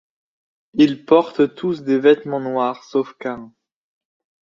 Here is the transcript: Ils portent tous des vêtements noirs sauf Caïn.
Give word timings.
Ils 0.73 1.05
portent 1.05 1.53
tous 1.53 1.83
des 1.83 1.99
vêtements 1.99 2.39
noirs 2.39 2.85
sauf 2.85 3.13
Caïn. 3.19 3.53